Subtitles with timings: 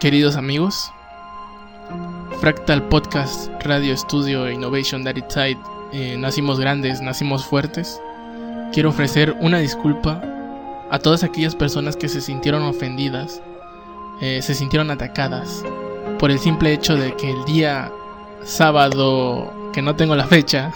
[0.00, 0.90] Queridos amigos,
[2.40, 5.16] Fractal Podcast, Radio Studio Innovation That
[5.92, 8.00] eh, nacimos grandes, nacimos fuertes.
[8.72, 10.22] Quiero ofrecer una disculpa
[10.90, 13.42] a todas aquellas personas que se sintieron ofendidas,
[14.22, 15.62] eh, se sintieron atacadas
[16.18, 17.92] por el simple hecho de que el día
[18.42, 20.72] sábado, que no tengo la fecha,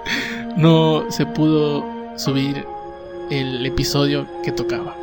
[0.56, 1.84] no se pudo
[2.16, 2.64] subir
[3.30, 4.99] el episodio que tocaba.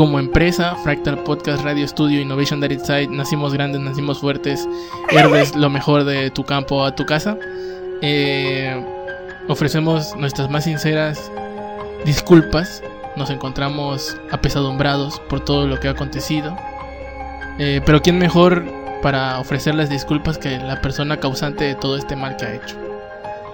[0.00, 4.66] Como empresa, Fractal Podcast, Radio Studio, Innovation That Side, nacimos grandes, nacimos fuertes,
[5.10, 7.36] herbes lo mejor de tu campo a tu casa.
[8.00, 8.82] Eh,
[9.46, 11.30] ofrecemos nuestras más sinceras
[12.06, 12.82] disculpas.
[13.14, 16.56] Nos encontramos apesadumbrados por todo lo que ha acontecido.
[17.58, 18.64] Eh, pero ¿quién mejor
[19.02, 22.74] para ofrecer las disculpas que la persona causante de todo este mal que ha hecho?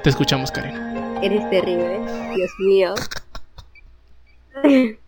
[0.05, 0.77] Te escuchamos, Karen.
[1.25, 1.99] Eres terrible,
[2.37, 2.95] Dios mío.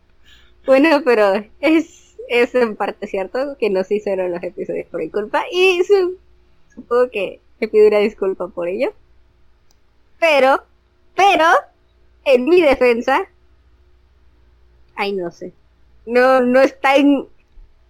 [0.69, 1.33] Bueno, pero
[1.63, 5.83] es, es en parte cierto que no se hicieron los episodios por mi culpa y
[6.75, 8.93] supongo que me pido una disculpa por ello.
[10.21, 10.63] Pero,
[11.17, 11.47] pero,
[12.27, 13.31] en mi defensa,
[14.95, 15.55] ay no sé,
[16.05, 17.25] no, no es tan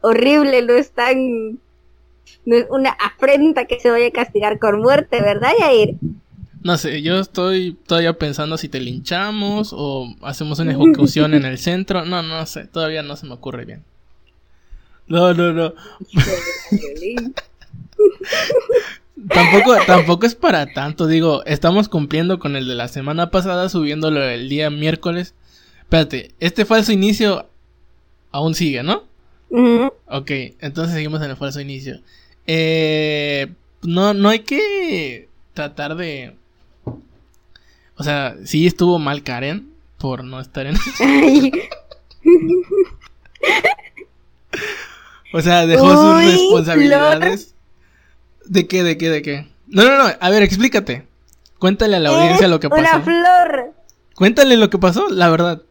[0.00, 1.58] horrible, no es tan,
[2.44, 5.97] no es una afrenta que se vaya a castigar con muerte, ¿verdad, Yair?
[6.62, 11.59] No sé, yo estoy todavía pensando si te linchamos o hacemos una ejecución en el
[11.59, 12.05] centro.
[12.05, 13.84] No, no sé, todavía no se me ocurre bien.
[15.06, 15.75] No, no, no.
[19.28, 24.22] tampoco, tampoco es para tanto, digo, estamos cumpliendo con el de la semana pasada, subiéndolo
[24.22, 25.34] el día miércoles.
[25.81, 27.48] Espérate, este falso inicio
[28.31, 29.05] aún sigue, ¿no?
[30.06, 32.00] Ok, entonces seguimos en el falso inicio.
[32.47, 36.34] Eh, no, no hay que tratar de
[37.98, 40.77] o sea, sí estuvo mal Karen por no estar en.
[45.32, 47.54] o sea, dejó sus responsabilidades.
[48.44, 49.48] ¿De qué, de qué, de qué?
[49.66, 50.04] No, no, no.
[50.20, 51.06] A ver, explícate.
[51.58, 52.80] Cuéntale a la audiencia lo que pasó.
[52.80, 53.74] Una flor.
[54.14, 55.62] Cuéntale lo que pasó, la verdad.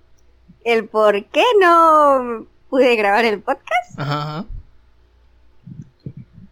[0.63, 3.97] El por qué no pude grabar el podcast.
[3.97, 4.21] Ajá.
[4.21, 4.45] ajá.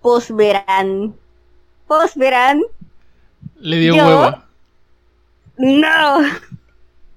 [0.02, 1.16] Posverán.
[1.88, 2.64] Posverán.
[3.60, 4.45] Le dio huevo.
[5.58, 6.20] No.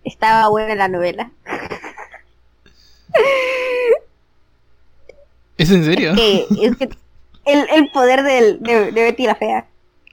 [0.05, 1.31] Estaba buena la novela.
[5.57, 6.15] ¿Es en serio?
[6.15, 6.89] Es que,
[7.45, 9.67] el, poder de, Betty la Fea.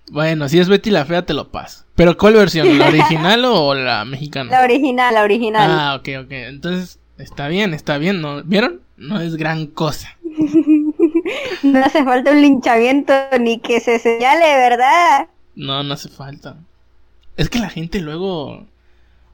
[0.10, 1.86] Bueno, si es Betty la Fea te lo paso.
[1.96, 2.78] ¿Pero cuál versión?
[2.78, 4.52] ¿La original o la mexicana?
[4.52, 5.72] La original, la original.
[5.72, 6.32] Ah, ok, ok.
[6.32, 8.22] Entonces, está bien, está bien.
[8.22, 8.44] ¿no?
[8.44, 8.82] ¿Vieron?
[8.98, 10.18] No es gran cosa.
[11.64, 15.28] no hace falta un linchamiento ni que se señale, ¿verdad?
[15.56, 16.58] No, no hace falta.
[17.38, 18.66] Es que la gente luego.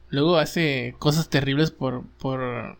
[0.10, 2.04] Luego hace cosas terribles por.
[2.20, 2.78] por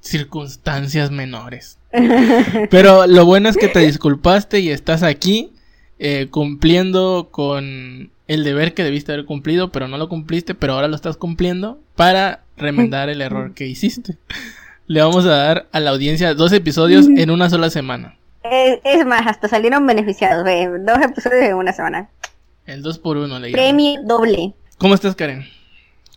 [0.00, 1.78] circunstancias menores.
[2.70, 5.52] Pero lo bueno es que te disculpaste y estás aquí
[6.00, 10.88] eh, cumpliendo con el deber que debiste haber cumplido, pero no lo cumpliste, pero ahora
[10.88, 14.16] lo estás cumpliendo para remendar el error que hiciste.
[14.86, 18.16] Le vamos a dar a la audiencia dos episodios en una sola semana.
[18.42, 20.44] Es, más, hasta salieron beneficiados,
[20.84, 22.08] dos episodios en una semana.
[22.66, 24.54] El 2 por 1 le Premio doble.
[24.78, 25.44] ¿Cómo estás, Karen?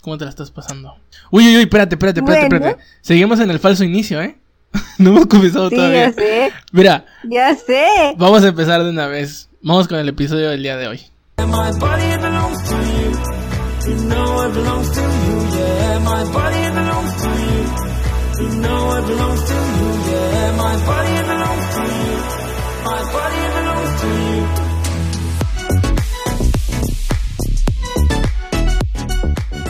[0.01, 0.95] ¿Cómo te la estás pasando?
[1.31, 2.83] Uy, uy, uy, espérate, espérate, espérate, espérate.
[3.01, 4.37] Seguimos en el falso inicio, ¿eh?
[4.99, 6.09] no hemos comenzado sí, todavía.
[6.09, 6.51] Ya sé.
[6.71, 7.05] Mira.
[7.23, 8.13] Ya sé.
[8.17, 9.49] Vamos a empezar de una vez.
[9.61, 11.01] Vamos con el episodio del día de hoy.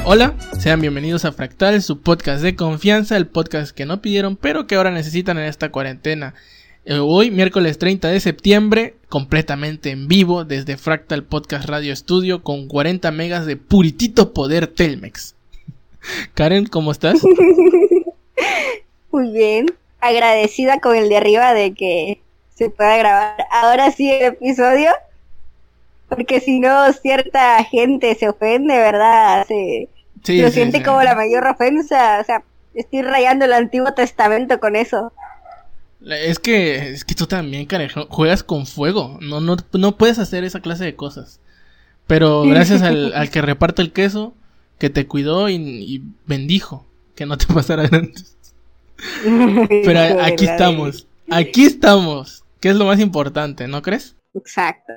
[0.07, 4.67] Hola, sean bienvenidos a Fractal, su podcast de confianza, el podcast que no pidieron pero
[4.67, 6.35] que ahora necesitan en esta cuarentena.
[6.85, 12.67] Eh, hoy, miércoles 30 de septiembre, completamente en vivo desde Fractal Podcast Radio Studio con
[12.67, 15.33] 40 megas de puritito poder Telmex.
[16.35, 17.23] Karen, ¿cómo estás?
[19.11, 22.21] Muy bien, agradecida con el de arriba de que
[22.53, 24.91] se pueda grabar ahora sí el episodio.
[26.09, 29.47] Porque si no, cierta gente se ofende, ¿verdad?
[30.27, 32.19] Lo siente como la mayor ofensa.
[32.19, 32.43] O sea,
[32.73, 35.13] estoy rayando el Antiguo Testamento con eso.
[36.05, 39.17] Es que, es que tú también, carejo, juegas con fuego.
[39.21, 41.39] No, no, no puedes hacer esa clase de cosas.
[42.07, 44.33] Pero gracias al, al que reparte el queso,
[44.77, 46.85] que te cuidó y, bendijo
[47.15, 48.37] que no te pasara antes.
[49.23, 51.07] Pero aquí estamos.
[51.29, 52.43] Aquí estamos.
[52.59, 54.15] Que es lo más importante, ¿no crees?
[54.33, 54.93] Exacto.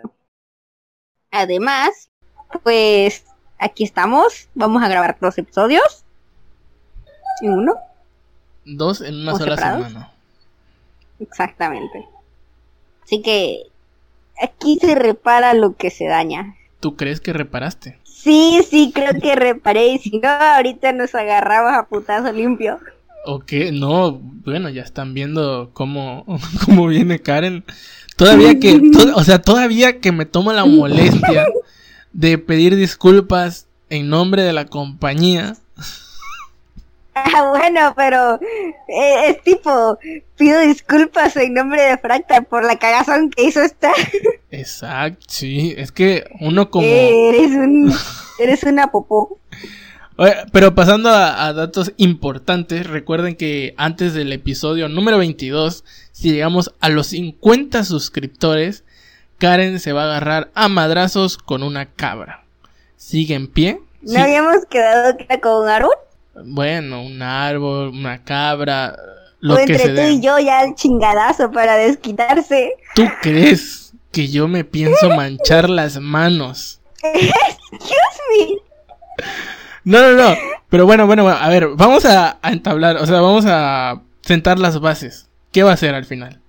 [1.31, 2.11] Además,
[2.63, 3.25] pues
[3.59, 4.49] aquí estamos.
[4.55, 6.05] Vamos a grabar dos episodios.
[7.43, 7.75] ¿En uno?
[8.65, 10.11] Dos en una sola semana.
[11.21, 12.07] Exactamente.
[13.05, 13.63] Así que
[14.43, 16.57] aquí se repara lo que se daña.
[16.81, 17.99] ¿Tú crees que reparaste?
[18.05, 19.89] Sí, sí, creo que reparé.
[19.89, 22.79] Y si no, ahorita nos agarramos a putazo limpio.
[23.25, 23.73] ¿O qué?
[23.73, 26.25] No, bueno, ya están viendo cómo,
[26.65, 27.65] cómo viene Karen.
[28.17, 31.47] Todavía que, to- o sea, todavía que me tomo la molestia
[32.19, 35.55] de pedir disculpas en nombre de la compañía.
[37.15, 38.41] Ah, bueno, pero
[38.89, 40.01] eh, es tipo,
[40.37, 43.93] pido disculpas en nombre de Fractal por la cagazón que hizo esta.
[44.51, 46.89] Exacto, sí, es que uno como...
[46.89, 47.95] Eh, eres un,
[48.41, 49.39] eres una popó.
[50.53, 56.75] Pero pasando a, a datos importantes, recuerden que antes del episodio número 22, si llegamos
[56.81, 58.83] a los 50 suscriptores,
[59.39, 62.45] Karen se va a agarrar a madrazos con una cabra.
[62.97, 63.81] ¿Sigue en pie?
[64.03, 64.17] ¿No Sí.
[64.19, 65.95] habíamos quedado que era con un árbol?
[66.45, 68.95] Bueno, un árbol, una cabra,
[69.41, 72.75] lo o que entre se tú y yo ya el chingadazo para desquitarse.
[72.95, 76.81] ¿Tú crees que yo me pienso manchar las manos?
[77.03, 77.95] Excuse
[78.31, 79.25] me.
[79.85, 80.37] No, no, no.
[80.69, 84.59] Pero bueno, bueno, bueno, a ver, vamos a, a entablar, o sea, vamos a sentar
[84.59, 85.29] las bases.
[85.53, 86.41] ¿Qué va a ser al final?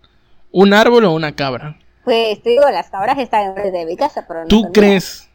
[0.51, 1.77] ¿Un árbol o una cabra?
[2.09, 5.29] Pues te digo, las cabras están enfrente de mi casa, pero no ¿Tú son crees,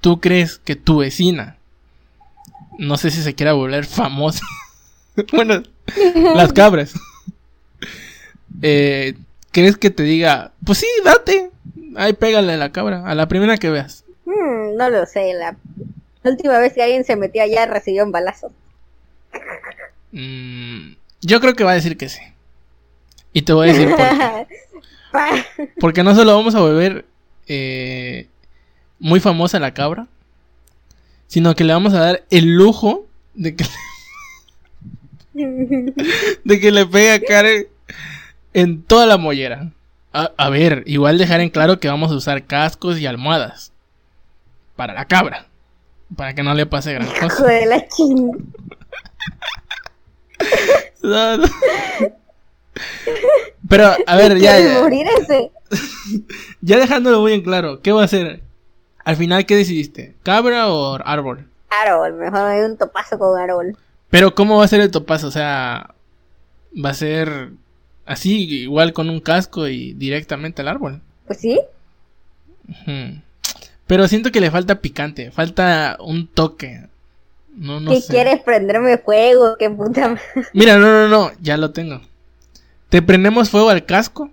[0.00, 1.56] tú crees que tu vecina,
[2.80, 4.44] no sé si se quiera volver famosa,
[5.32, 5.62] bueno,
[6.34, 6.94] las cabras,
[8.60, 9.14] eh,
[9.52, 11.52] crees que te diga, pues sí, date,
[11.94, 14.04] ahí pégale a la cabra, a la primera que veas?
[14.24, 15.54] Hmm, no lo sé, la...
[16.24, 18.50] la última vez que alguien se metió allá recibió un balazo.
[20.10, 22.22] Mm, yo creo que va a decir que sí.
[23.32, 24.46] Y te voy a decir por qué.
[25.80, 27.04] Porque no solo vamos a volver
[27.48, 28.28] eh,
[28.98, 30.06] muy famosa la cabra,
[31.26, 33.64] sino que le vamos a dar el lujo de que,
[36.44, 37.66] de que le pegue a Karen
[38.54, 39.72] en toda la mollera.
[40.12, 43.72] A, a ver, igual dejar en claro que vamos a usar cascos y almohadas
[44.76, 45.46] para la cabra,
[46.16, 47.46] para que no le pase gran Hijo cosa.
[47.46, 47.84] de la.
[51.02, 51.46] No, no.
[53.68, 54.80] Pero, a ver, ya, ¿Quieres ya.
[54.82, 55.50] morir ese?
[56.60, 58.40] Ya dejándolo muy en claro, ¿qué va a hacer?
[59.04, 60.14] Al final, ¿qué decidiste?
[60.22, 61.46] ¿Cabra o árbol?
[61.68, 63.76] Árbol, mejor me doy un topazo con árbol.
[64.10, 65.26] Pero ¿cómo va a ser el topazo?
[65.28, 65.94] O sea,
[66.84, 67.50] va a ser
[68.04, 71.00] así, igual con un casco y directamente al árbol.
[71.26, 71.60] Pues sí.
[73.86, 76.86] Pero siento que le falta picante, falta un toque.
[77.54, 78.12] No, no ¿Qué sé.
[78.12, 79.56] quieres prenderme fuego?
[79.58, 80.16] ¿Qué puta?
[80.52, 82.00] Mira, no, no, no, ya lo tengo.
[82.96, 84.30] Te prendemos fuego al casco.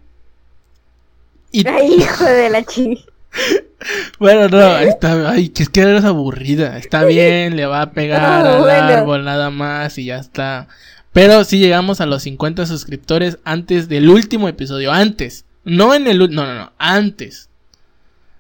[1.52, 2.98] Y Ay, hijo de la ching.
[4.18, 6.78] Bueno, no, está, ay, que es que eres aburrida.
[6.78, 8.84] Está bien, le va a pegar Ah, al bueno.
[8.86, 10.70] árbol nada más y ya está.
[11.12, 15.44] Pero si llegamos a los 50 suscriptores antes del último episodio, antes.
[15.66, 17.50] No en el no, no, no, antes.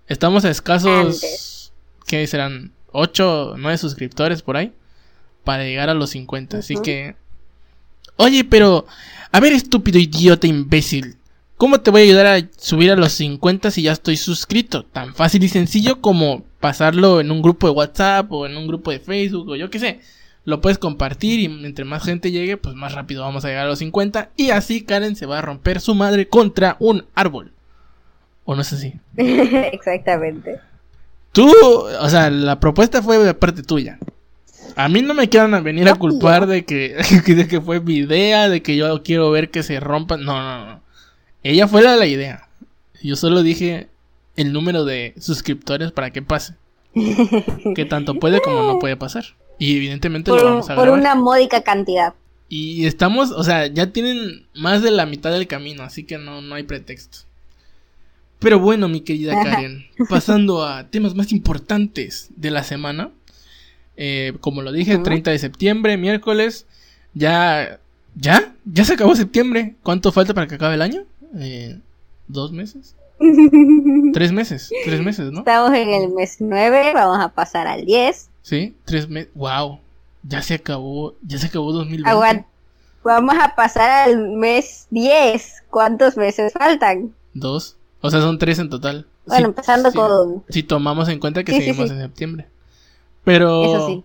[0.07, 0.89] Estamos a escasos
[1.21, 1.73] Antes.
[2.07, 2.71] ¿qué serán?
[2.93, 4.71] 8 9 suscriptores por ahí
[5.43, 7.17] para llegar a los 50, así que
[8.17, 8.85] Oye, pero
[9.31, 11.17] a ver, estúpido idiota imbécil.
[11.57, 14.83] ¿Cómo te voy a ayudar a subir a los 50 si ya estoy suscrito?
[14.83, 18.91] Tan fácil y sencillo como pasarlo en un grupo de WhatsApp o en un grupo
[18.91, 19.99] de Facebook o yo qué sé.
[20.45, 23.69] Lo puedes compartir y entre más gente llegue, pues más rápido vamos a llegar a
[23.69, 27.53] los 50 y así Karen se va a romper su madre contra un árbol.
[28.45, 28.93] ¿O no es así?
[29.17, 30.59] Exactamente.
[31.31, 33.97] Tú, o sea, la propuesta fue de parte tuya.
[34.75, 38.49] A mí no me quieran venir a culpar de que, de que fue mi idea,
[38.49, 40.23] de que yo quiero ver que se rompan.
[40.23, 40.81] No, no, no.
[41.43, 42.47] Ella fue la de la idea.
[43.01, 43.89] Yo solo dije
[44.35, 46.55] el número de suscriptores para que pase.
[47.75, 49.25] Que tanto puede como no puede pasar.
[49.59, 50.99] Y evidentemente Por, lo vamos a por grabar.
[50.99, 52.13] una módica cantidad.
[52.49, 56.41] Y estamos, o sea, ya tienen más de la mitad del camino, así que no,
[56.41, 57.19] no hay pretexto.
[58.39, 63.09] Pero bueno, mi querida Karen, pasando a temas más importantes de la semana.
[63.97, 65.03] Eh, como lo dije, Ujú.
[65.03, 66.65] 30 de septiembre, miércoles.
[67.13, 67.79] Ya,
[68.15, 69.75] ya, ya se acabó septiembre.
[69.83, 71.03] ¿Cuánto falta para que acabe el año?
[71.37, 71.79] Eh,
[72.27, 72.95] ¿Dos meses?
[74.13, 75.39] Tres meses, tres meses, ¿no?
[75.39, 78.29] Estamos en el mes 9, vamos a pasar al 10.
[78.41, 79.29] Sí, tres meses.
[79.35, 79.79] Wow,
[80.23, 82.09] ya se acabó, ya se acabó 2020.
[82.09, 82.45] Aguanta.
[83.03, 85.63] Vamos a pasar al mes 10.
[85.69, 87.13] ¿Cuántos meses faltan?
[87.33, 87.77] Dos.
[88.01, 89.05] O sea, son tres en total.
[89.25, 89.97] Bueno, Sí, empezando sí.
[89.97, 90.43] con...
[90.49, 91.95] Si tomamos en cuenta que Sí, sí, seguimos sí.
[91.95, 92.47] en septiembre.
[93.23, 93.63] Pero.
[93.63, 94.03] Eso sí.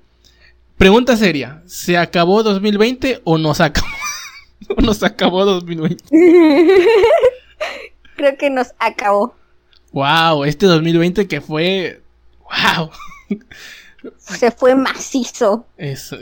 [0.77, 3.87] Pregunta seria: ¿se acabó 2020 o nos acabó?
[4.77, 6.05] o nos acabó 2020?
[8.17, 9.35] Creo que nos acabó.
[9.93, 10.45] ¡Wow!
[10.45, 12.03] Este 2020 que fue.
[12.41, 12.91] ¡Wow!
[14.17, 15.67] Se fue macizo.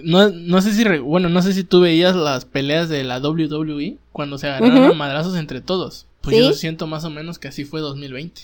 [0.03, 0.85] No, no sé si.
[0.85, 4.85] re- Bueno, no sé si tú veías las peleas de la WWE cuando se agarraron
[4.85, 6.07] a madrazos entre todos.
[6.23, 8.43] Pues yo siento más o menos que así fue 2020.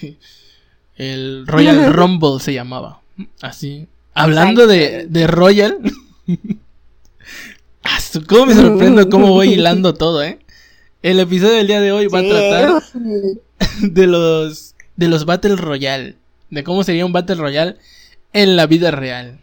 [0.96, 3.00] El Royal Rumble se llamaba.
[3.40, 3.88] Así.
[4.14, 5.78] Hablando de, de Royal.
[8.26, 10.38] ¿Cómo me sorprendo cómo voy hilando todo, eh?
[11.02, 12.82] El episodio del día de hoy va a tratar
[13.80, 16.16] de los de los Battle Royale,
[16.50, 17.76] de cómo sería un Battle Royale
[18.32, 19.38] en la vida real.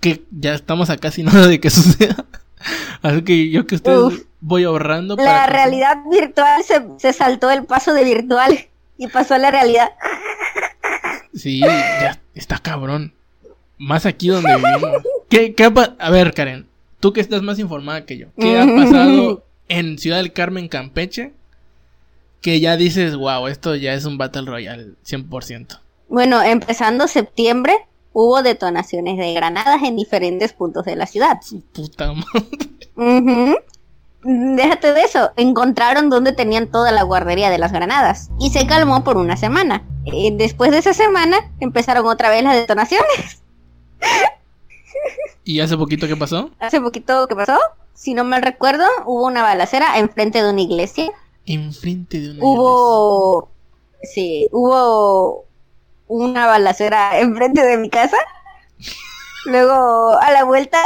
[0.00, 2.26] Que ya estamos a casi nada de que suceda.
[3.02, 5.16] Así que yo que ustedes voy ahorrando.
[5.16, 8.66] La realidad virtual se, se, saltó el paso de virtual
[8.98, 9.90] y pasó a la realidad.
[11.36, 13.12] Sí, ya está cabrón.
[13.78, 15.02] Más aquí donde vivimos.
[15.28, 16.66] ¿Qué, qué a ver, Karen,
[16.98, 21.32] tú que estás más informada que yo, ¿qué ha pasado en Ciudad del Carmen, Campeche?
[22.40, 25.80] Que ya dices, wow, esto ya es un Battle Royale 100%.
[26.08, 27.74] Bueno, empezando septiembre,
[28.12, 31.38] hubo detonaciones de granadas en diferentes puntos de la ciudad.
[31.72, 33.56] puta madre.
[34.28, 39.04] Déjate de eso, encontraron donde tenían toda la guardería de las granadas y se calmó
[39.04, 39.84] por una semana.
[40.04, 43.40] Eh, después de esa semana empezaron otra vez las detonaciones.
[45.44, 46.50] ¿Y hace poquito qué pasó?
[46.58, 47.56] Hace poquito qué pasó,
[47.94, 51.12] si no mal recuerdo, hubo una balacera enfrente de una iglesia.
[51.46, 53.48] Enfrente de una hubo...
[54.02, 55.44] Sí, hubo
[56.08, 58.16] una balacera enfrente de mi casa.
[59.46, 60.82] Luego a la vuelta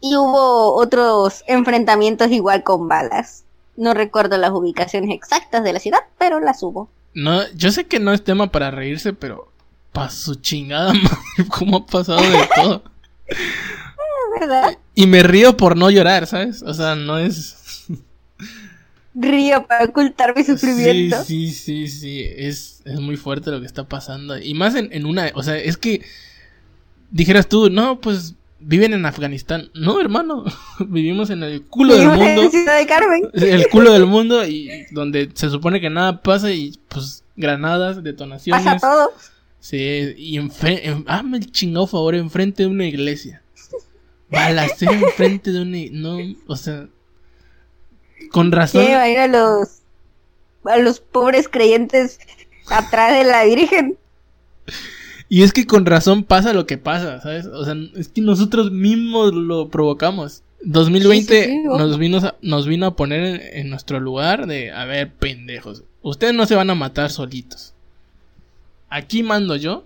[0.00, 3.44] y hubo otros enfrentamientos igual con balas.
[3.76, 6.88] No recuerdo las ubicaciones exactas de la ciudad, pero las hubo.
[7.14, 9.50] No, yo sé que no es tema para reírse, pero
[9.92, 12.82] pa su chingada madre, cómo ha pasado de todo.
[14.40, 14.78] ¿Verdad?
[14.94, 16.62] Y me río por no llorar, ¿sabes?
[16.62, 17.86] O sea, no es.
[19.14, 21.24] Río para ocultar mi sufrimiento.
[21.24, 22.22] Sí, sí, sí, sí.
[22.36, 24.38] Es, es muy fuerte lo que está pasando.
[24.38, 25.32] Y más en, en una.
[25.34, 26.04] O sea, es que.
[27.10, 29.70] Dijeras tú, no, pues viven en Afganistán.
[29.74, 30.44] No, hermano,
[30.86, 32.42] vivimos en el culo del mundo.
[32.42, 33.30] En Ciudad de Carmen.
[33.34, 38.64] El culo del mundo y donde se supone que nada pasa y pues granadas, detonaciones.
[38.64, 39.12] Pasa todo.
[39.60, 40.50] Sí, y en,
[41.06, 43.42] hazme el chingado favor enfrente de una iglesia.
[44.30, 46.86] Balacera enfrente de una no, o sea,
[48.30, 48.84] con razón.
[48.84, 49.78] ¿Qué va a ir a los
[50.64, 52.20] a los pobres creyentes
[52.68, 53.96] atrás de la Virgen?
[55.28, 57.46] Y es que con razón pasa lo que pasa, ¿sabes?
[57.46, 60.42] O sea, es que nosotros mismos lo provocamos.
[60.62, 65.84] 2020 nos, vino a, nos vino a poner en, nuestro lugar de, a ver, pendejos,
[66.02, 67.74] ustedes no se van a matar solitos.
[68.88, 69.84] Aquí mando yo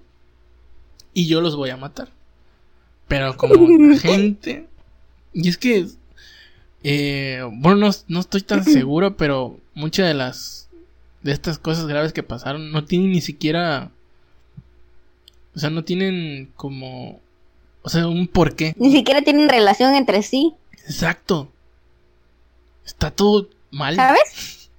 [1.12, 2.08] y yo los voy a matar.
[3.08, 4.66] Pero como gente...
[5.34, 5.86] Y es que...
[6.84, 10.68] Eh, bueno, no, no estoy tan seguro, pero muchas de las...
[11.22, 13.92] De estas cosas graves que pasaron no tienen ni siquiera
[15.54, 17.20] o sea, no tienen como...
[17.82, 18.74] O sea, un porqué.
[18.78, 20.54] Ni siquiera tienen relación entre sí.
[20.86, 21.48] Exacto.
[22.84, 23.96] Está todo mal.
[23.96, 24.70] ¿Sabes?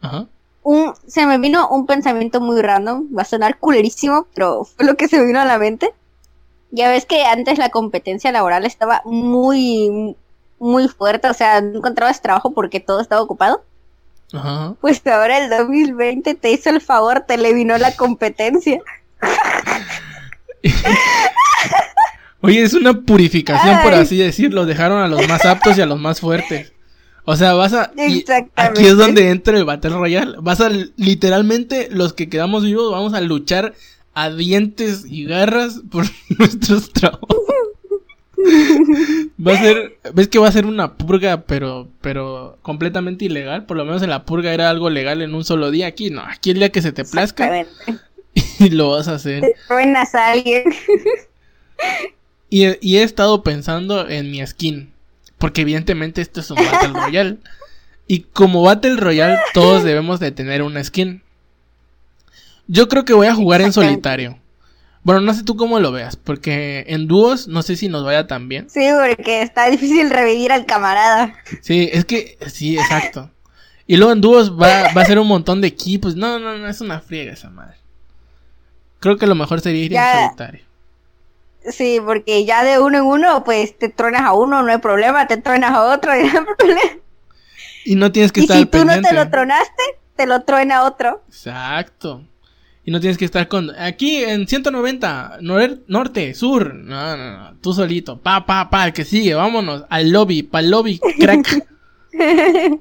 [0.00, 0.26] Ajá.
[0.62, 3.08] Un, se me vino un pensamiento muy random.
[3.16, 5.92] Va a sonar culerísimo, pero fue lo que se me vino a la mente.
[6.70, 10.16] Ya ves que antes la competencia laboral estaba muy,
[10.58, 11.28] muy fuerte.
[11.28, 13.62] O sea, no encontrabas trabajo porque todo estaba ocupado.
[14.32, 14.74] Ajá.
[14.80, 18.80] Pues ahora el 2020 te hizo el favor, te le vino la competencia.
[22.40, 24.64] Oye, es una purificación, por así decirlo.
[24.64, 26.72] Dejaron a los más aptos y a los más fuertes.
[27.24, 27.92] O sea, vas a.
[28.56, 30.36] aquí es donde entra el Battle Royale.
[30.40, 30.70] Vas a.
[30.96, 33.74] Literalmente, los que quedamos vivos, vamos a luchar
[34.14, 36.06] a dientes y garras por
[36.38, 37.28] nuestros trabajos.
[39.46, 39.98] va a ser.
[40.14, 41.88] ¿Ves que va a ser una purga, pero.
[42.00, 43.66] Pero completamente ilegal?
[43.66, 45.88] Por lo menos en la purga era algo legal en un solo día.
[45.88, 46.22] Aquí no.
[46.22, 47.66] Aquí el día que se te plazca.
[48.66, 49.40] y lo vas a hacer.
[49.40, 50.64] Te truenas a alguien.
[52.50, 54.92] y, he estado pensando en mi skin.
[55.38, 57.36] Porque evidentemente esto es un Battle Royale.
[58.06, 61.22] Y como Battle Royale todos debemos de tener una skin.
[62.66, 64.38] Yo creo que voy a jugar en solitario.
[65.04, 68.26] Bueno, no sé tú cómo lo veas, porque en dúos no sé si nos vaya
[68.26, 68.68] tan bien.
[68.68, 71.34] Sí, porque está difícil revivir al camarada.
[71.62, 73.30] Sí, es que, sí, exacto.
[73.86, 76.14] Y luego en dúos va, va a ser un montón de equipos.
[76.14, 77.77] No, no, no, es una friega esa madre.
[79.00, 80.64] Creo que lo mejor sería ir en solitario.
[81.70, 85.26] Sí, porque ya de uno en uno, pues te truenas a uno, no hay problema,
[85.26, 87.02] te truenas a otro, y no hay problema.
[87.84, 89.82] Y no tienes que estar si tú no te lo tronaste,
[90.16, 91.22] te lo truena otro.
[91.28, 92.24] Exacto.
[92.84, 93.70] Y no tienes que estar con...
[93.78, 95.40] Aquí en 190,
[95.88, 96.74] norte, sur.
[96.74, 97.54] No, no, no.
[97.60, 98.18] Tú solito.
[98.18, 98.86] Pa, pa, pa.
[98.86, 99.34] El que sigue.
[99.34, 100.42] Vámonos al lobby.
[100.42, 101.66] Pa' el lobby, crack.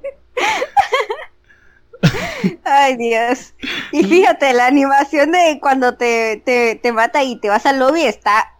[2.64, 3.54] Ay, Dios.
[3.92, 8.54] Y fíjate, la animación de cuando te, te, mata y te vas al lobby está,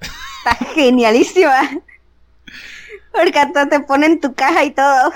[0.00, 1.70] está genialísima.
[3.12, 5.12] Porque hasta te ponen tu caja y todo.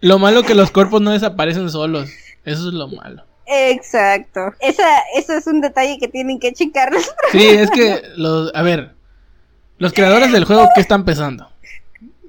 [0.00, 2.08] Lo malo que los cuerpos no desaparecen solos.
[2.44, 3.24] Eso es lo malo.
[3.46, 4.54] Exacto.
[4.60, 7.10] Esa, eso es un detalle que tienen que checarlos.
[7.32, 8.94] Sí, es que los, a ver,
[9.78, 11.50] los creadores del juego, ¿qué están pensando?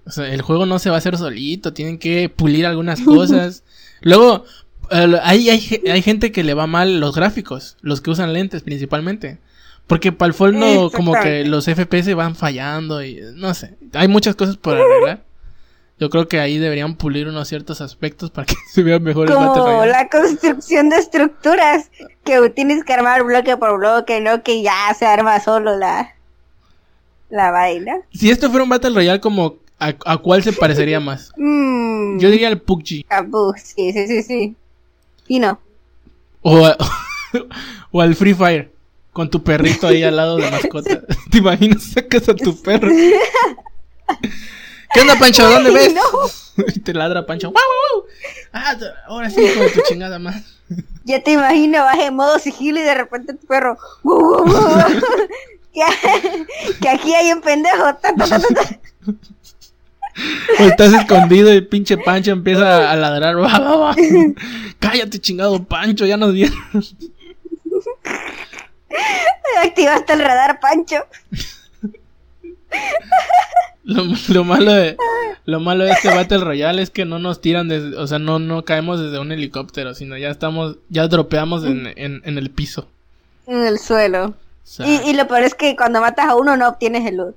[0.05, 3.63] O sea, el juego no se va a hacer solito, tienen que pulir algunas cosas.
[4.01, 4.45] Luego,
[4.89, 8.63] eh, hay, hay, hay gente que le va mal los gráficos, los que usan lentes
[8.63, 9.39] principalmente.
[9.87, 14.35] Porque para el fondo como que los FPS van fallando y no sé, hay muchas
[14.35, 15.23] cosas por arreglar.
[15.99, 19.35] Yo creo que ahí deberían pulir unos ciertos aspectos para que se vean mejor el
[19.35, 21.91] Como la construcción de estructuras,
[22.23, 26.15] que tienes que armar bloque por bloque, no que ya se arma solo la,
[27.29, 27.97] la vaina.
[28.13, 31.31] Si esto fuera un Battle Royale, como ¿a, cuál se parecería más?
[31.37, 32.19] Mm.
[32.19, 33.05] Yo diría al PUBG.
[33.09, 34.55] A PUBG, sí, sí, sí, sí.
[35.27, 35.59] Y no.
[36.41, 36.69] O,
[37.91, 38.71] o al Free Fire,
[39.13, 41.01] con tu perrito ahí al lado de mascota.
[41.31, 41.83] ¿Te imaginas?
[41.83, 42.89] Sacas a tu perro.
[44.93, 45.49] ¿Qué onda, Pancho?
[45.49, 45.93] ¿Dónde ves?
[46.75, 47.47] y te ladra Pancho.
[47.47, 48.05] ¡Wow, wow,
[48.53, 48.75] Ah,
[49.07, 50.59] ahora sí, con tu chingada más.
[51.05, 53.77] Ya te imagino, vas en modo sigilo y de repente tu perro.
[56.81, 57.85] que, aquí hay un pendejo.
[60.59, 63.35] O estás escondido y pinche Pancho empieza a ladrar.
[64.79, 66.57] Cállate, chingado Pancho, ya nos dieron.
[69.63, 71.05] Activaste el radar, Pancho.
[73.83, 74.95] Lo, malo de
[75.45, 78.39] lo malo de este Battle Royale es que no nos tiran desde, o sea, no,
[78.39, 82.87] no caemos desde un helicóptero, sino ya estamos, ya dropeamos en, en, el piso.
[83.47, 84.35] En el suelo.
[84.79, 87.35] y, lo peor es que cuando matas a uno no obtienes el loot.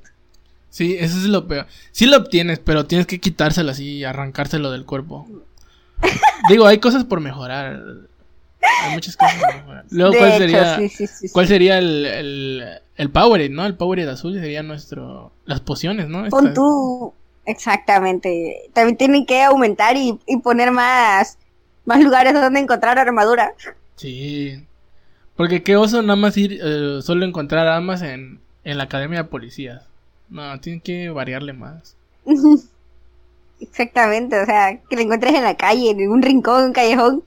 [0.75, 1.69] Sí, eso es lo peor.
[1.93, 5.25] Sí lo obtienes, pero tienes que quitárselo así y arrancárselo del cuerpo.
[6.49, 7.81] Digo, hay cosas por mejorar.
[8.83, 9.85] Hay muchas cosas por mejorar.
[9.91, 10.81] Luego, ¿cuál sería,
[11.33, 12.65] ¿cuál sería el,
[12.97, 13.65] el Powerade, ¿no?
[13.67, 15.31] El Powerade azul sería nuestro...
[15.45, 16.29] Las pociones, ¿no?
[16.29, 17.15] Pon tú...
[17.47, 18.69] Exactamente.
[18.73, 21.39] También tienen que aumentar y, poner más...
[21.85, 23.55] Más lugares donde encontrar armadura.
[23.95, 24.61] Sí.
[25.37, 26.59] Porque qué oso nada más ir...
[26.61, 29.94] Eh, solo encontrar armas en, en la academia de policías.
[30.29, 31.97] No, tienen que variarle más.
[33.61, 37.23] Exactamente, o sea, que lo encuentres en la calle, en un rincón, un callejón.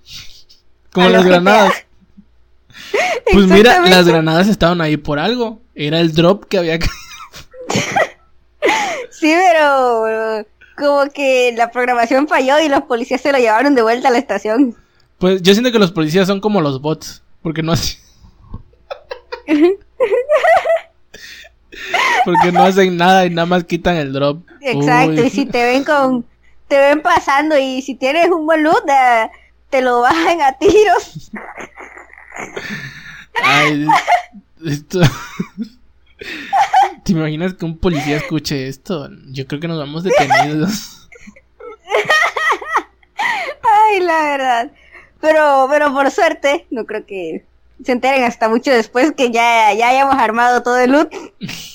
[0.92, 1.74] Como las granadas.
[3.34, 5.60] Pues mira, las granadas estaban ahí por algo.
[5.76, 6.80] Era el drop que había
[9.10, 10.46] Sí, pero
[10.78, 14.20] como que la programación falló y los policías se lo llevaron de vuelta a la
[14.20, 14.76] estación.
[15.18, 18.00] Pues yo siento que los policías son como los bots, porque no hacen...
[22.26, 24.46] porque no hacen nada y nada más quitan el drop.
[24.62, 26.26] Exacto, y si te ven con
[26.68, 29.30] te ven pasando y si tienes un buen loot, eh,
[29.70, 31.32] te lo bajan a tiros.
[33.44, 33.88] Ay,
[34.66, 35.00] esto...
[37.04, 39.08] ¿Te imaginas que un policía escuche esto?
[39.28, 41.08] Yo creo que nos vamos detenidos.
[43.64, 44.72] Ay, la verdad.
[45.22, 47.46] Pero, pero por suerte, no creo que
[47.84, 51.14] se enteren hasta mucho después que ya, ya hayamos armado todo el loot.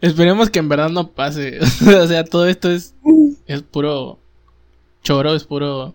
[0.00, 1.58] Esperemos que en verdad no pase.
[2.00, 2.94] o sea, todo esto es,
[3.46, 4.18] es puro
[5.02, 5.94] choro, es puro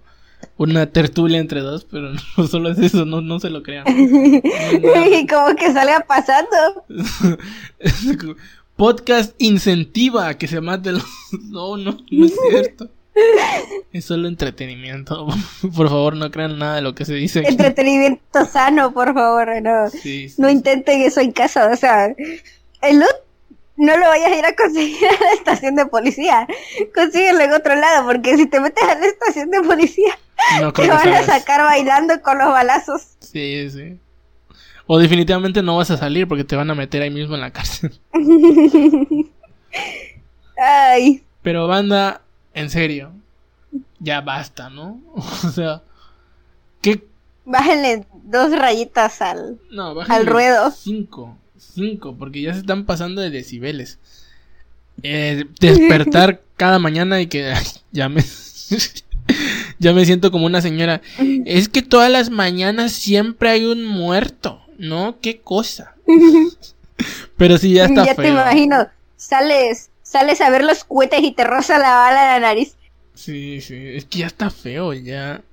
[0.58, 3.86] una tertulia entre dos, pero no solo es eso, no, no se lo crean.
[3.88, 6.86] Y como que salga pasando.
[8.76, 11.06] Podcast incentiva a que se mate los...
[11.50, 12.90] No, no, no es cierto.
[13.92, 15.28] Es solo entretenimiento.
[15.76, 17.44] Por favor, no crean nada de lo que se dice.
[17.46, 19.50] Entretenimiento sano, por favor.
[19.62, 19.86] No,
[20.38, 21.70] no intenten eso en casa.
[21.72, 23.16] O sea, el loot
[23.78, 26.48] no lo vayas a ir a conseguir a la estación de policía.
[26.94, 30.18] Consíguelo en otro lado, porque si te metes a la estación de policía,
[30.76, 33.16] te van a sacar bailando con los balazos.
[33.20, 34.00] Sí, sí.
[34.86, 37.52] O definitivamente no vas a salir porque te van a meter ahí mismo en la
[37.52, 38.00] cárcel.
[40.58, 41.24] Ay.
[41.42, 42.22] Pero banda,
[42.60, 43.14] en serio,
[44.00, 45.02] ya basta, ¿no?
[45.16, 45.82] o sea,
[46.82, 47.04] ¿qué?
[47.46, 50.72] Bájenle dos rayitas al, no, al ruedo.
[50.72, 51.38] Cinco.
[51.60, 54.00] 5, porque ya se están pasando de decibeles.
[55.04, 57.54] Eh, despertar cada mañana y que
[57.92, 58.24] ya me
[59.80, 61.02] ya me siento como una señora.
[61.46, 65.18] Es que todas las mañanas siempre hay un muerto, ¿no?
[65.22, 65.96] Qué cosa.
[67.38, 71.44] Pero sí ya está ya te imagino, sales sales a ver los cohetes y te
[71.44, 72.76] roza la bala de la nariz.
[73.14, 75.44] Sí, sí, es que ya está feo, ya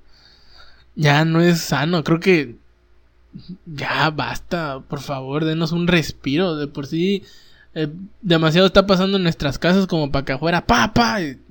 [0.94, 2.02] ya no es sano.
[2.02, 2.56] Creo que
[3.66, 6.56] ya basta, por favor, denos un respiro.
[6.56, 7.22] De por sí,
[7.74, 7.88] eh,
[8.22, 10.90] demasiado está pasando en nuestras casas como para que afuera, pa,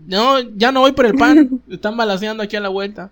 [0.08, 3.12] no, ya no voy por el pan, están balaseando aquí a la vuelta.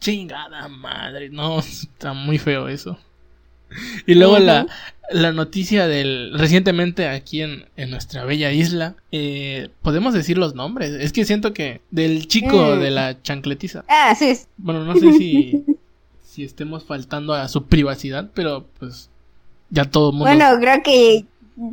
[0.00, 2.98] Chingada madre, no, está muy feo eso.
[4.06, 4.66] Y luego la,
[5.10, 10.90] la noticia del recientemente aquí en, en nuestra bella isla, eh, podemos decir los nombres.
[10.92, 12.80] Es que siento que del chico Mm.
[12.80, 13.84] de la chancletiza.
[13.88, 14.38] Ah, sí.
[14.56, 15.64] Bueno, no sé si,
[16.22, 19.10] si estemos faltando a su privacidad, pero pues
[19.70, 20.26] ya todo el mundo.
[20.34, 21.24] Bueno, creo que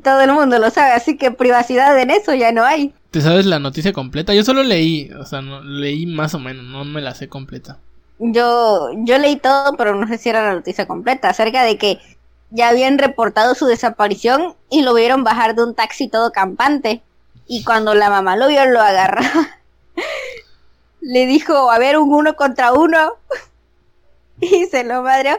[0.04, 2.94] todo el mundo lo sabe, así que privacidad en eso ya no hay.
[3.12, 4.34] ¿Te sabes la noticia completa?
[4.36, 7.80] Yo solo leí, o sea, no, leí más o menos, no me la sé completa.
[8.20, 12.00] Yo, yo leí todo, pero no sé si era la noticia completa, acerca de que
[12.50, 17.04] ya habían reportado su desaparición y lo vieron bajar de un taxi todo campante.
[17.48, 19.22] Y cuando la mamá lo vio, lo agarró.
[21.02, 23.14] Le dijo, a ver, un uno contra uno.
[24.40, 25.38] Y se lo madreó.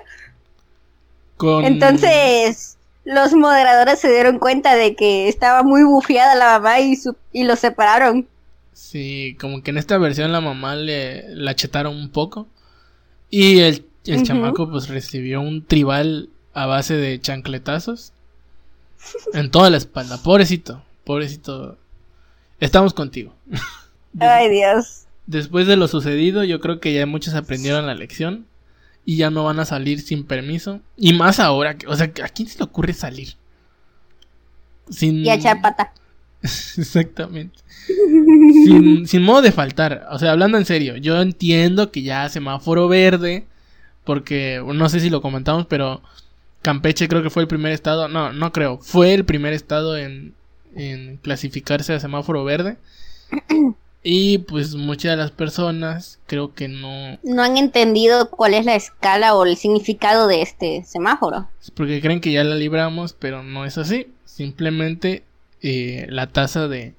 [1.36, 1.64] Con...
[1.64, 7.16] Entonces, los moderadores se dieron cuenta de que estaba muy bufiada la mamá y, su-
[7.32, 8.28] y lo separaron.
[8.72, 12.46] Sí, como que en esta versión la mamá le la chetaron un poco.
[13.30, 18.12] Y el, el chamaco pues recibió un tribal a base de chancletazos.
[19.32, 20.18] En toda la espalda.
[20.22, 21.76] Pobrecito, pobrecito.
[22.60, 23.34] Estamos contigo.
[24.18, 25.04] Ay, Dios.
[25.26, 28.46] Después de lo sucedido, yo creo que ya muchos aprendieron la lección.
[29.04, 30.80] Y ya no van a salir sin permiso.
[30.96, 33.34] Y más ahora, que- o sea, ¿a quién se le ocurre salir?
[34.90, 35.24] Sin...
[35.24, 35.92] Y a echar pata.
[36.42, 37.58] Exactamente.
[37.86, 40.06] sin, sin modo de faltar.
[40.10, 43.46] O sea, hablando en serio, yo entiendo que ya semáforo verde,
[44.04, 46.00] porque no sé si lo comentamos, pero
[46.62, 50.34] Campeche creo que fue el primer estado, no, no creo, fue el primer estado en,
[50.74, 52.76] en clasificarse a semáforo verde.
[54.02, 58.74] Y pues muchas de las personas creo que no, No han entendido cuál es la
[58.76, 61.48] escala o el significado de este semáforo.
[61.74, 64.06] porque creen que ya la libramos, pero no es así.
[64.24, 65.24] Simplemente
[65.62, 66.94] eh, la tasa de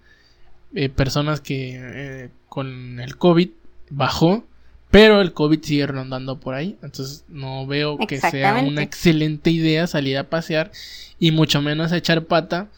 [0.76, 3.50] eh, personas que eh, con el COVID
[3.90, 4.44] bajó,
[4.92, 6.78] pero el COVID sigue rondando por ahí.
[6.84, 10.72] Entonces no veo que sea una excelente idea salir a pasear
[11.20, 12.70] y mucho menos a echar pata.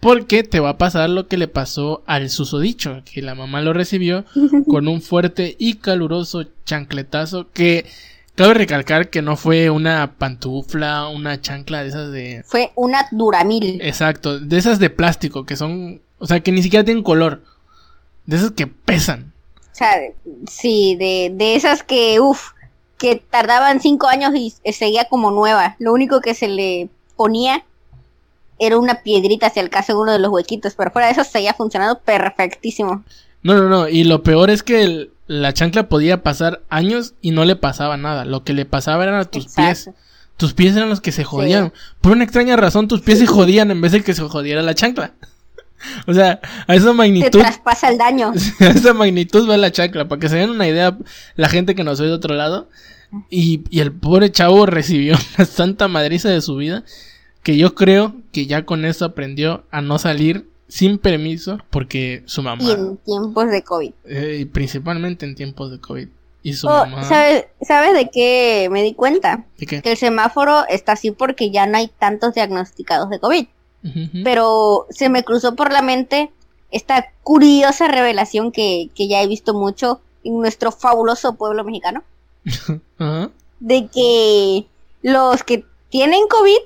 [0.00, 3.72] Porque te va a pasar lo que le pasó al susodicho, que la mamá lo
[3.72, 4.26] recibió
[4.68, 7.86] con un fuerte y caluroso chancletazo que
[8.34, 12.42] cabe recalcar que no fue una pantufla, una chancla de esas de...
[12.46, 13.80] Fue una duramil.
[13.82, 16.00] Exacto, de esas de plástico que son...
[16.18, 17.42] O sea, que ni siquiera tienen color.
[18.26, 19.32] De esas que pesan.
[19.72, 19.90] O sea,
[20.48, 22.52] sí, de, de esas que, uff,
[22.96, 25.76] que tardaban cinco años y seguía como nueva.
[25.78, 27.64] Lo único que se le ponía
[28.58, 31.24] era una piedrita hacia el caso de uno de los huequitos, pero fuera de eso
[31.24, 33.04] seguía funcionando perfectísimo.
[33.42, 33.88] No, no, no.
[33.88, 37.96] Y lo peor es que el- la chancla podía pasar años y no le pasaba
[37.96, 38.24] nada.
[38.24, 39.90] Lo que le pasaba eran a tus pies.
[40.36, 41.72] Tus pies eran los que se jodían.
[42.00, 44.74] Por una extraña razón, tus pies se jodían en vez de que se jodiera la
[44.74, 45.12] chancla.
[46.06, 47.40] O sea, a esa Te magnitud.
[47.40, 48.32] traspasa el daño.
[48.60, 50.08] a esa magnitud va la chancla.
[50.08, 50.96] Para que se den una idea,
[51.36, 52.70] la gente que nos ve de otro lado.
[53.28, 56.84] Y, y el pobre chavo recibió una santa madriza de su vida.
[57.42, 61.58] Que yo creo que ya con eso aprendió a no salir sin permiso.
[61.70, 62.62] Porque su mamá.
[62.64, 63.92] Y en tiempos de COVID.
[64.06, 66.08] eh, y principalmente en tiempos de COVID.
[66.42, 67.04] Y su Oh, mamá.
[67.04, 69.46] ¿sabes, ¿Sabes de qué me di cuenta?
[69.58, 69.80] ¿De qué?
[69.80, 73.46] Que el semáforo está así porque ya no hay tantos diagnosticados de COVID.
[74.24, 76.30] Pero se me cruzó por la mente
[76.70, 82.02] esta curiosa revelación que, que ya he visto mucho en nuestro fabuloso pueblo mexicano,
[83.60, 84.66] de que
[85.02, 86.56] los que tienen COVID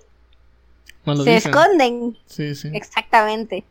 [1.05, 1.35] se dicen.
[1.35, 2.19] esconden.
[2.27, 2.69] Sí, sí.
[2.73, 3.65] Exactamente.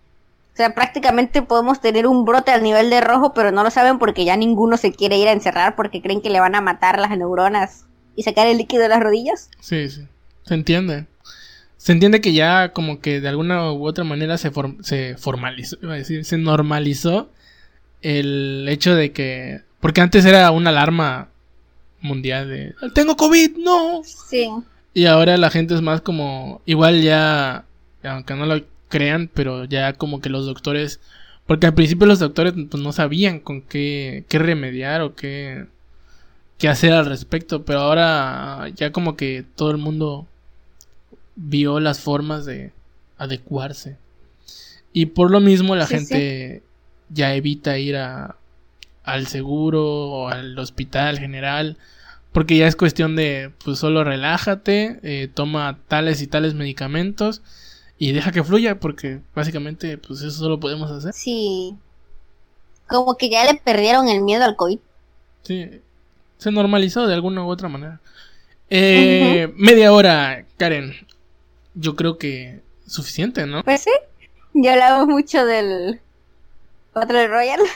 [0.57, 3.99] O sea, prácticamente podemos tener un brote al nivel de rojo, pero no lo saben
[3.99, 6.97] porque ya ninguno se quiere ir a encerrar porque creen que le van a matar
[6.97, 9.51] las neuronas y sacar el líquido de las rodillas.
[9.59, 10.07] Sí, sí.
[10.45, 11.05] Se entiende.
[11.77, 15.93] Se entiende que ya como que de alguna u otra manera se, se formalizó, iba
[15.93, 17.29] a decir, se normalizó
[18.01, 19.61] el hecho de que...
[19.79, 21.29] Porque antes era una alarma
[22.01, 22.73] mundial de...
[22.95, 24.01] Tengo COVID, no.
[24.03, 24.49] Sí.
[24.95, 26.61] Y ahora la gente es más como...
[26.65, 27.65] Igual ya...
[28.01, 28.59] Aunque no lo
[28.89, 30.99] crean, pero ya como que los doctores...
[31.45, 35.65] Porque al principio los doctores pues, no sabían con qué, qué remediar o qué,
[36.57, 37.63] qué hacer al respecto.
[37.63, 40.27] Pero ahora ya como que todo el mundo
[41.35, 42.73] vio las formas de
[43.17, 43.97] adecuarse.
[44.91, 46.63] Y por lo mismo la Sí, gente
[47.09, 48.35] ya evita ir a,
[49.03, 51.77] al seguro o al hospital general.
[52.33, 57.41] Porque ya es cuestión de, pues solo relájate, eh, toma tales y tales medicamentos
[57.99, 61.13] y deja que fluya, porque básicamente, pues eso solo podemos hacer.
[61.13, 61.75] Sí.
[62.87, 64.79] Como que ya le perdieron el miedo al COVID.
[65.43, 65.81] Sí,
[66.37, 67.99] se normalizó de alguna u otra manera.
[68.69, 70.93] Eh, Media hora, Karen.
[71.73, 73.63] Yo creo que suficiente, ¿no?
[73.63, 73.91] Pues sí.
[74.53, 75.99] Ya hablamos mucho del
[76.93, 77.63] Battle Royale.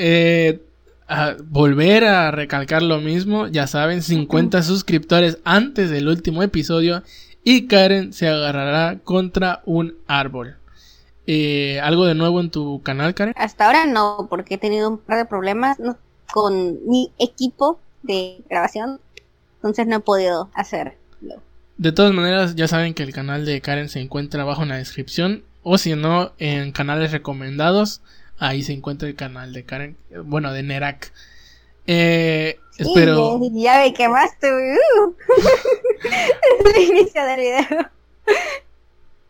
[0.00, 0.60] Eh,
[1.08, 7.02] a volver a recalcar lo mismo, ya saben, 50 suscriptores antes del último episodio
[7.50, 10.56] y Karen se agarrará contra un árbol.
[11.26, 13.32] Eh, ¿Algo de nuevo en tu canal, Karen?
[13.38, 15.78] Hasta ahora no, porque he tenido un par de problemas
[16.30, 19.00] con mi equipo de grabación,
[19.56, 20.92] entonces no he podido hacerlo.
[21.78, 24.76] De todas maneras, ya saben que el canal de Karen se encuentra abajo en la
[24.76, 28.02] descripción, o si no, en canales recomendados
[28.38, 31.12] Ahí se encuentra el canal de Karen, bueno, de Nerak.
[31.90, 33.40] Eh, espero.
[33.52, 35.16] Ya me quemaste, uh.
[36.66, 37.90] es el inicio del video.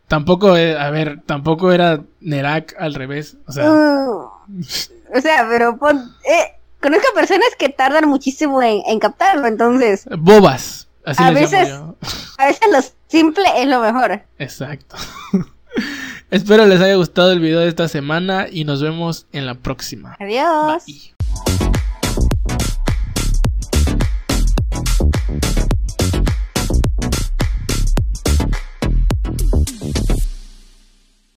[0.08, 3.70] Tampoco, eh, a ver, tampoco era Nerak al revés, o sea.
[3.70, 4.30] Uh.
[5.14, 10.08] o sea, pero pon, eh, conozco personas que tardan muchísimo en, captarlo, entonces.
[10.18, 10.88] Bobas.
[11.04, 11.70] Así a veces,
[12.38, 14.20] a veces lo simple es lo mejor.
[14.40, 14.96] Exacto.
[16.32, 20.16] Espero les haya gustado el video de esta semana y nos vemos en la próxima.
[20.18, 21.14] Adiós.